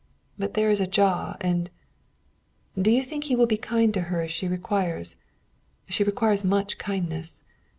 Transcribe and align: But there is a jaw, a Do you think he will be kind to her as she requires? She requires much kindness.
But 0.35 0.55
there 0.55 0.71
is 0.71 0.81
a 0.81 0.87
jaw, 0.87 1.37
a 1.43 1.65
Do 2.75 2.89
you 2.89 3.03
think 3.03 3.25
he 3.25 3.35
will 3.35 3.45
be 3.45 3.55
kind 3.55 3.93
to 3.93 4.01
her 4.09 4.23
as 4.23 4.31
she 4.31 4.47
requires? 4.47 5.15
She 5.89 6.03
requires 6.03 6.43
much 6.43 6.79
kindness. 6.79 7.43